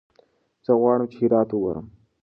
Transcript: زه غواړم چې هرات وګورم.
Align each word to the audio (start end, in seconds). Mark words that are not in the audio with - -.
زه 0.65 0.71
غواړم 0.79 1.07
چې 1.11 1.17
هرات 1.21 1.49
وګورم. 1.53 1.85